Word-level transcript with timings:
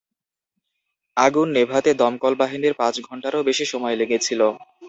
আগুন 1.17 1.47
নেভাতে 1.55 1.91
দমকল 1.95 2.33
বাহিনীর 2.41 2.73
পাঁচ 2.73 2.95
ঘণ্টারও 3.07 3.47
বেশি 3.49 3.65
সময় 3.71 3.95
লেগেছিল। 4.01 4.41